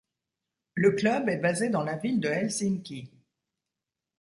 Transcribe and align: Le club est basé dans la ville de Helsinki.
Le 0.73 0.93
club 0.93 1.29
est 1.29 1.37
basé 1.37 1.69
dans 1.69 1.83
la 1.83 1.95
ville 1.95 2.19
de 2.19 2.27
Helsinki. 2.27 3.11